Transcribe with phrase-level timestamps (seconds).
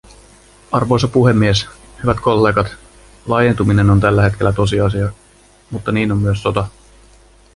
[0.71, 1.65] Arvoisa puhemies,
[2.03, 2.67] hyvät kollegat,
[3.27, 5.09] laajentuminen on tällä hetkellä tosiasia,
[5.71, 6.67] mutta niin on myös sota.